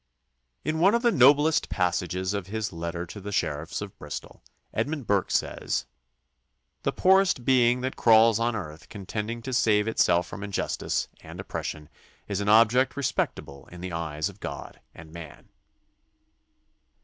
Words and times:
In 0.65 0.79
one 0.79 0.95
of 0.95 1.03
the 1.03 1.11
noblest 1.11 1.69
passages 1.69 2.33
of 2.33 2.47
his 2.47 2.73
letter 2.73 3.05
to 3.05 3.21
the 3.21 3.31
sheriffs 3.31 3.81
of 3.81 3.95
Bristol 3.99 4.41
Edmund 4.73 5.05
Burke 5.05 5.29
says: 5.29 5.85
The 6.81 6.91
poorest 6.91 7.45
being 7.45 7.81
that 7.81 7.95
crawls 7.95 8.39
on 8.39 8.55
earth 8.55 8.89
contending 8.89 9.43
to 9.43 9.53
save 9.53 9.87
itself 9.87 10.25
from 10.25 10.43
injustice 10.43 11.07
and 11.19 11.39
oppression 11.39 11.87
is 12.27 12.41
an 12.41 12.49
object 12.49 12.97
respectable 12.97 13.67
in 13.71 13.79
the 13.79 13.91
eyes 13.93 14.27
of 14.27 14.39
God 14.39 14.81
and 14.95 15.11
man. 15.13 15.49